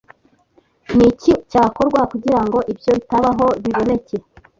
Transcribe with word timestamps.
Ni 0.95 1.05
iki 1.11 1.31
cyakorwa 1.51 2.01
kugira 2.11 2.39
ngo 2.45 2.59
ibyo 2.71 2.89
bitabaho 2.97 3.45
biboneke 3.63 4.15